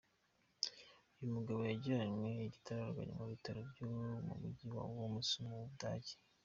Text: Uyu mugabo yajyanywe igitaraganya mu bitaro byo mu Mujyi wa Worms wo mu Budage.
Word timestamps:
Uyu 1.17 1.33
mugabo 1.37 1.59
yajyanywe 1.69 2.29
igitaraganya 2.47 3.13
mu 3.19 3.25
bitaro 3.33 3.59
byo 3.69 3.85
mu 4.25 4.33
Mujyi 4.41 4.67
wa 4.75 4.83
Worms 4.93 5.29
wo 5.35 5.41
mu 5.49 5.57
Budage. 5.69 6.13